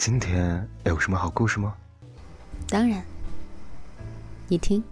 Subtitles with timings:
[0.00, 1.76] 今天有什么好故事吗？
[2.70, 3.04] 当然，
[4.48, 4.82] 你听。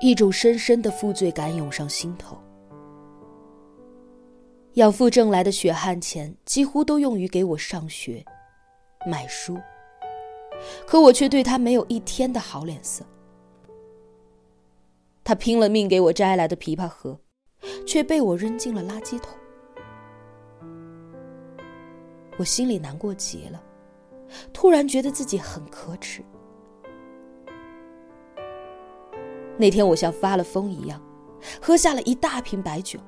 [0.00, 2.36] 一种深深的负罪感涌上心头。
[4.72, 8.24] 养父挣来的血汗钱几乎都用于给我上学、
[9.06, 9.56] 买书，
[10.88, 13.06] 可我却对他没有一天的好脸色。
[15.22, 17.16] 他拼了命给我摘来的枇杷盒，
[17.86, 19.36] 却被我扔进了垃圾桶。
[22.38, 23.62] 我心里难过极了，
[24.52, 26.22] 突然觉得自己很可耻。
[29.58, 31.02] 那天我像发了疯一样，
[31.60, 32.98] 喝下了一大瓶白酒。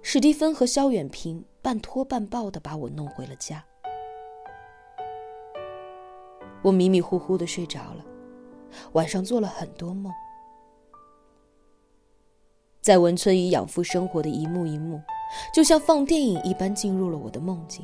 [0.00, 3.62] 史蒂芬和肖远平半拖半抱的把我弄回了家。
[6.62, 8.04] 我迷迷糊糊的睡着了，
[8.92, 10.10] 晚上做了很多梦，
[12.84, 15.00] 在文村与养父生活的一幕一幕，
[15.54, 17.82] 就像放电影一般进入了我的梦境。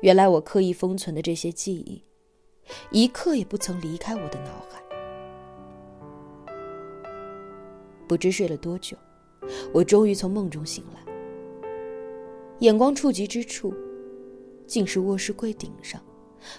[0.00, 2.04] 原来我刻意封存的这些记忆。
[2.92, 4.80] 一刻也不曾离开我的脑海。
[8.06, 8.96] 不知睡了多久，
[9.72, 11.12] 我终于从梦中醒来。
[12.60, 13.74] 眼光触及之处，
[14.68, 16.00] 竟是卧室柜顶上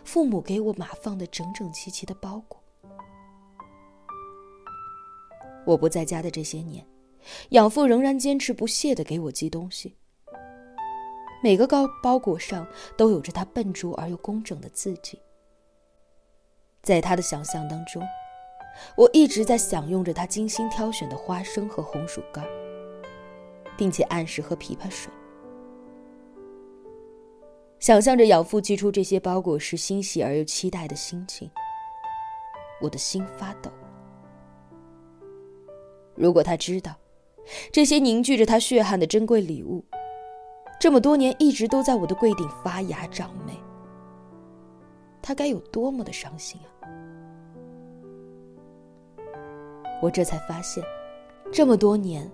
[0.04, 2.62] 父母给我码放的整整齐齐的包裹。
[5.66, 6.86] 我不在家的这些年，
[7.50, 9.96] 养父仍然坚持不懈的给我寄东西。
[11.44, 12.66] 每个包包裹上
[12.98, 15.20] 都有着他笨拙而又工整的字迹。
[16.82, 18.02] 在他的想象当中，
[18.96, 22.46] 我一直在享用着他精心挑选的花生和红薯干，
[23.78, 25.12] 并且按时喝枇杷水。
[27.80, 31.50] 想象着养父寄出这些包裹时欣喜而又期待的心情，
[32.82, 33.72] 我的心发抖。
[36.16, 36.96] 如果他知道，
[37.72, 39.84] 这些凝聚着他血汗的珍贵礼物，
[40.80, 43.54] 这么多年一直都在我的柜顶发芽长霉，
[45.22, 46.90] 他该有多么的伤心啊！
[50.02, 50.84] 我这才发现，
[51.52, 52.30] 这么多年，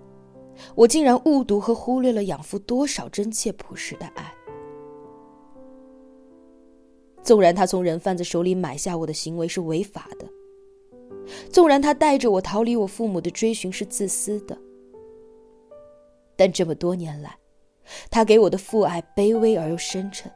[0.74, 4.32] 我竟然误读和忽略了养父多少真切朴实的爱。
[7.22, 10.26] 纵然他从人贩子手里买下我的行为是违法的，
[11.50, 14.56] 纵然他带着我逃离我父母的追寻是自私的，
[16.36, 17.36] 但这么多年来，
[18.10, 20.30] 他给我的父爱卑微而又深沉，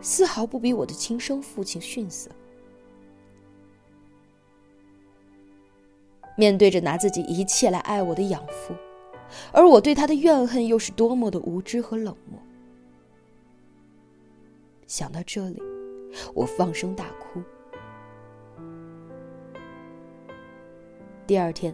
[0.00, 2.30] 丝毫不比我的亲生父亲逊色。
[6.36, 8.74] 面对着拿自己一切来爱我的养父，
[9.52, 12.40] 而我对他的怨恨又是多么的无知和冷漠。
[14.86, 15.60] 想到这里，
[16.34, 17.42] 我放声大哭。
[21.30, 21.72] 第二天，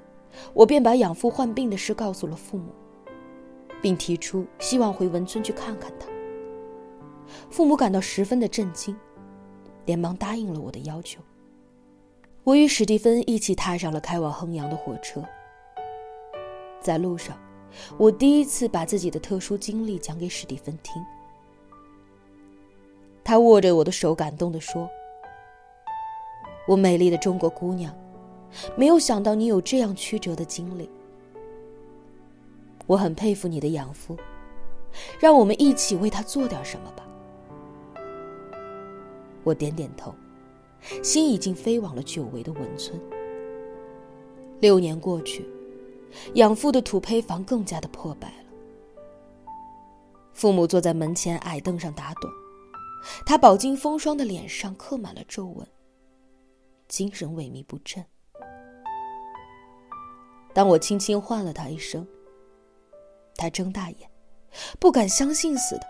[0.52, 2.74] 我便把养父患病的事告诉了父母，
[3.80, 6.06] 并提出希望回文村去看看他。
[7.48, 8.94] 父母感到十分的震惊，
[9.86, 11.22] 连忙答应了我的要求。
[12.44, 15.24] 我与史蒂芬一起踏上了开往衡阳的火车。
[16.78, 17.34] 在路上，
[17.96, 21.02] 我第一次把自己的特殊经历讲给史蒂芬听。
[23.24, 24.86] 他握着我的手，感动地说
[26.68, 27.96] ：“我美丽的中国姑娘，
[28.76, 30.88] 没有想到你有这样曲折的经历。
[32.86, 34.16] 我很佩服你的养父，
[35.20, 37.06] 让我们一起为他做点什么吧。”
[39.42, 40.14] 我点点头。
[41.02, 42.96] 心已经飞往了久违的文村。
[44.60, 45.44] 六年过去，
[46.34, 49.52] 养父的土坯房更加的破败了。
[50.32, 52.28] 父母坐在门前矮凳上打盹，
[53.24, 55.66] 他饱经风霜的脸上刻满了皱纹，
[56.86, 58.04] 精神萎靡不振。
[60.56, 62.08] 当我轻轻唤了他一声，
[63.34, 64.10] 他睁大眼，
[64.80, 65.82] 不敢相信似的：“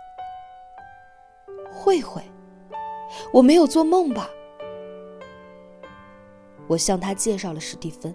[1.70, 2.20] 慧慧，
[3.32, 4.28] 我没有做梦吧？”
[6.66, 8.12] 我向他介绍了史蒂芬，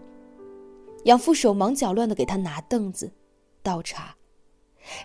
[1.05, 3.09] 养父手忙脚乱的给他拿凳子、
[3.63, 4.13] 倒茶，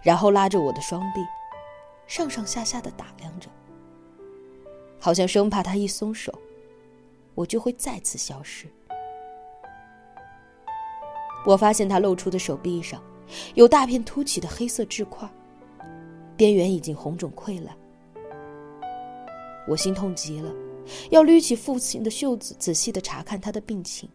[0.03, 1.21] 然后拉着我的双臂，
[2.09, 3.49] 上上下下的打量着，
[4.99, 6.37] 好像生怕他一松手，
[7.37, 8.67] 我就会再次消失。
[11.47, 13.01] 我发现他露出的手臂上，
[13.55, 15.27] 有大片凸起的黑色痣块，
[16.37, 17.75] 边缘已经红肿溃烂，
[19.69, 20.53] 我心痛极了。
[21.11, 24.09] 要捋起父亲的袖子，仔细的查看他的病情，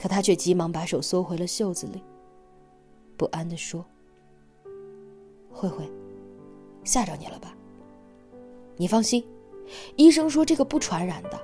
[0.00, 2.02] 可他却急忙把手缩回了袖子里，
[3.16, 3.84] 不安的说
[5.50, 5.88] ：“慧慧，
[6.84, 7.56] 吓着你了吧？
[8.76, 9.24] 你放心，
[9.96, 11.40] 医生说这个不传染的。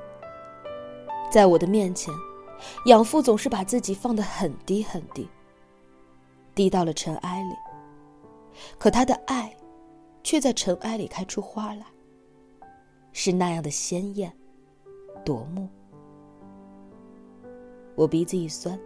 [1.31, 2.13] 在我的面前，
[2.87, 5.29] 养父总是把自己放得很低很低，
[6.55, 7.55] 低到了尘埃里。
[8.79, 9.57] 可他的爱，
[10.23, 11.87] 却在尘埃里开出花来，
[13.13, 14.33] 是那样的鲜艳
[15.25, 15.69] 夺目。
[17.95, 18.79] 我鼻子一酸，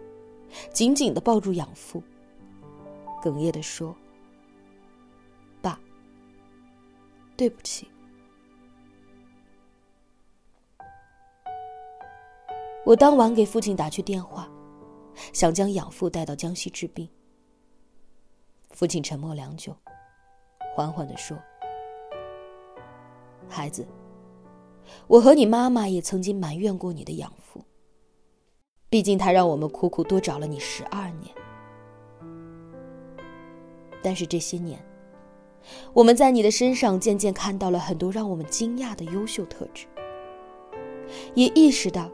[0.71, 2.01] 紧紧的抱住养父，
[3.21, 3.95] 哽咽的说
[5.61, 5.79] ：“爸，
[7.35, 7.87] 对不起。”
[12.85, 14.47] 我当晚给父亲打去电话，
[15.33, 17.09] 想将养父带到江西治病。
[18.69, 19.75] 父亲沉默良久，
[20.75, 21.35] 缓缓的说
[23.49, 23.87] ：“孩子，
[25.07, 27.65] 我和你妈妈也曾经埋怨过你的养父。
[28.87, 31.35] 毕竟他让我们苦苦多找了你十二年。
[34.03, 34.79] 但是这些年，
[35.91, 39.87] 我们在你的身上渐渐看到了很多让我们惊讶的优秀特质，
[41.33, 42.07] 也意识到。”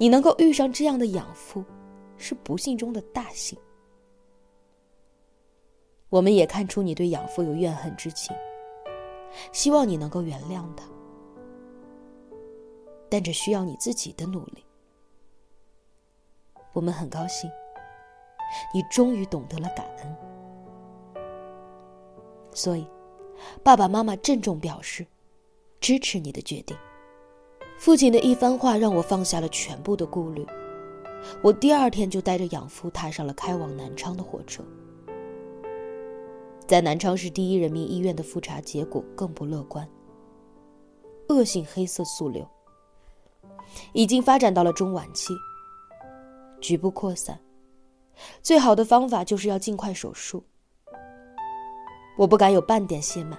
[0.00, 1.62] 你能够遇上这样的养父，
[2.16, 3.58] 是不幸中的大幸。
[6.08, 8.34] 我们也看出你对养父有怨恨之情，
[9.52, 10.86] 希望你能够原谅他，
[13.10, 14.64] 但这需要你自己的努力。
[16.72, 17.50] 我们很高兴，
[18.72, 20.16] 你终于懂得了感恩，
[22.54, 22.86] 所以
[23.62, 25.06] 爸爸妈妈郑重表示
[25.78, 26.74] 支持你的决定。
[27.80, 30.46] 父亲的一番话让我放下了全部的顾虑，
[31.42, 34.62] 我第二天就带着养父踏上了开往南昌的火车。
[36.66, 39.88] 在南昌市第一人民医院的复查结果更不乐观，
[41.30, 42.46] 恶性黑色素瘤
[43.94, 45.32] 已经发展到了中晚期，
[46.60, 47.40] 局部扩散，
[48.42, 50.44] 最好的方法就是要尽快手术。
[52.18, 53.38] 我不敢有半点懈慢，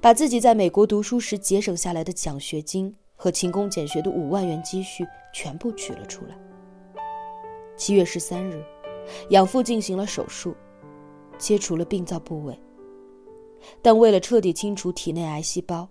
[0.00, 2.92] 把自己在美国读书时节省下来的奖学金。
[3.22, 6.36] 和勤工俭学的五万元积蓄全部取了出来。
[7.76, 8.60] 七月十三日，
[9.30, 10.56] 养父进行了手术，
[11.38, 12.60] 切除了病灶部位。
[13.80, 15.88] 但为了彻底清除体内癌细胞，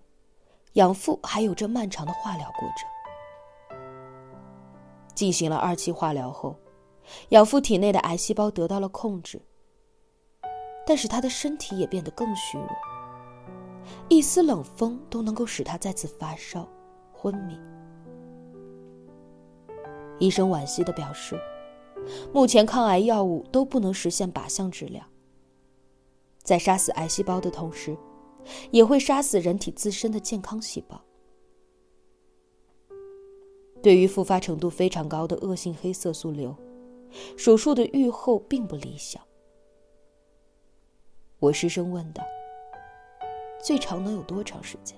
[0.74, 3.80] 养父还有着漫长的化疗过程。
[5.16, 6.60] 进行了二期化疗后，
[7.30, 9.42] 养父体内的癌细胞得到了控制，
[10.86, 12.68] 但是他的身体也变得更虚弱，
[14.10, 16.68] 一丝冷风都能够使他再次发烧。
[17.22, 17.56] 昏迷。
[20.18, 21.40] 医生惋惜的表示，
[22.34, 25.04] 目前抗癌药物都不能实现靶向治疗，
[26.42, 27.96] 在杀死癌细胞的同时，
[28.72, 31.00] 也会杀死人体自身的健康细胞。
[33.84, 36.56] 对于复发程度非常高的恶性黑色素瘤，
[37.38, 39.22] 手术的预后并不理想。
[41.40, 42.24] 我失声问道
[43.64, 44.98] ：“最长能有多长时间？”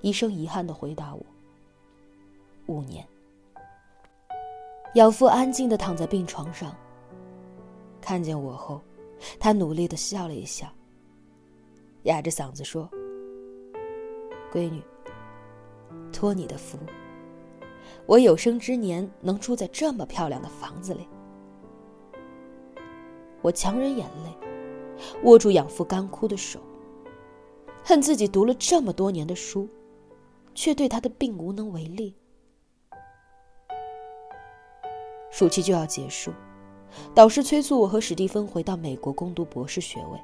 [0.00, 1.24] 医生遗憾的回答我
[2.66, 3.06] ：“五年。”
[4.94, 6.74] 养父安静的躺在病床上。
[8.00, 8.80] 看见我后，
[9.38, 10.66] 他努力的笑了一笑，
[12.04, 12.88] 哑着嗓子说
[14.50, 14.82] ：“闺女，
[16.10, 16.78] 托你的福，
[18.06, 21.06] 我有生之年能住在这么漂亮的房子里。”
[23.42, 24.48] 我强忍眼泪，
[25.24, 26.58] 握住养父干枯的手，
[27.84, 29.68] 恨自己读了这么多年的书。
[30.58, 32.16] 却对他的病无能为力。
[35.30, 36.32] 暑期就要结束，
[37.14, 40.18] 导师催促我和史蒂芬回到美国攻读博士学位。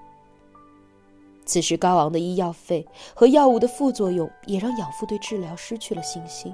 [1.44, 6.52] 此时高昂的医药费和药物的副作用也让养父对治疗失去了信心。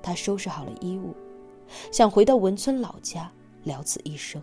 [0.00, 1.14] 他收拾好了衣物，
[1.92, 3.30] 想回到文村老家
[3.64, 4.42] 了此一生。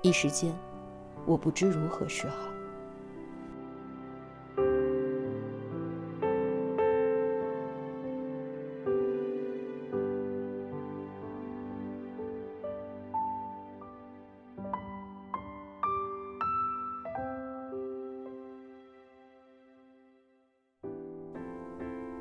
[0.00, 0.54] 一时间，
[1.26, 2.57] 我不知如何是好。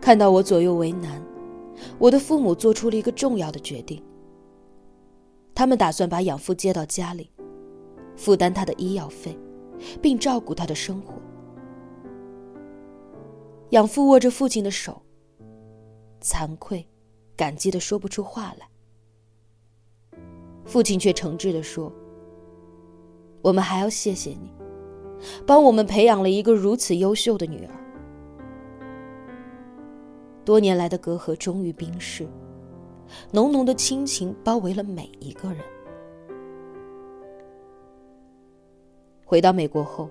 [0.07, 1.21] 看到我左右为难，
[1.99, 4.01] 我的父母做出了一个重要的决定。
[5.53, 7.29] 他们打算把养父接到家里，
[8.15, 9.37] 负担他的医药费，
[10.01, 11.15] 并照顾他的生活。
[13.71, 15.01] 养父握着父亲的手，
[16.21, 16.87] 惭愧、
[17.35, 18.65] 感激的说不出话来。
[20.63, 21.91] 父亲却诚挚的说
[23.43, 24.53] ：“我们还要谢谢你，
[25.45, 27.73] 帮我们培养了一个如此优秀的女儿。”
[30.47, 32.25] 多年来的隔阂终于冰释，
[33.33, 35.59] 浓浓的亲情包围了每一个人。
[39.25, 40.09] 回到美国后，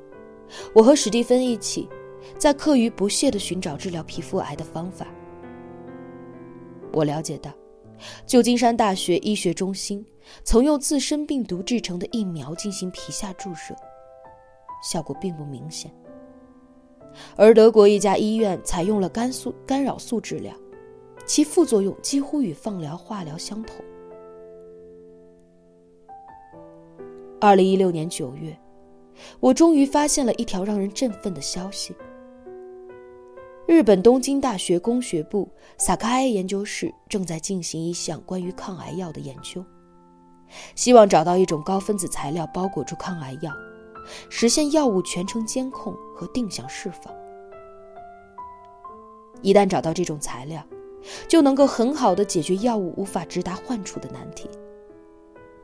[0.74, 1.88] 我和史蒂芬一起，
[2.36, 5.06] 在课余不懈地寻找治疗皮肤癌的方法。
[6.92, 7.50] 我了解到，
[8.26, 10.04] 旧金山大学医学中心
[10.44, 13.74] 曾用自身病毒制成的疫苗进行皮下注射，
[14.82, 15.90] 效果并不明显。
[17.36, 20.54] 而德国一家医院采用了肝素干扰素治疗，
[21.24, 23.76] 其副作用几乎与放疗、化疗相同。
[27.40, 28.58] 二零一六年九月，
[29.40, 31.94] 我终于发现了一条让人振奋的消息：
[33.66, 39.62] 日本东京大学工学部萨卡埃研究室正在进行一项关于抗癌药的研究，
[40.74, 43.52] 希望找到一种高分子材料包裹住抗癌药，
[44.28, 47.12] 实现药物全程监控和定向释放。
[49.42, 50.64] 一旦找到这种材料，
[51.28, 54.48] 就能够很好的解决药物无法直达患处的难题。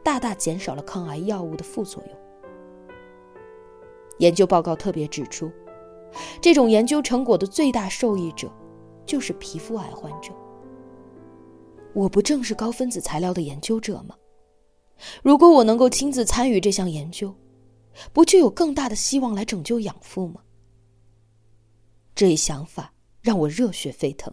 [0.05, 2.19] 大大减少了抗癌药物的副作用。
[4.19, 5.51] 研究报告特别指出，
[6.41, 8.51] 这种研究成果的最大受益者
[9.07, 10.33] 就是皮肤癌患者。
[11.95, 14.15] 我不正是高分子材料的研究者吗？
[15.23, 17.35] 如果我能够亲自参与这项研究，
[18.13, 20.43] 不就有更大的希望来拯救养父吗？
[22.15, 24.33] 这一想法让我热血沸腾。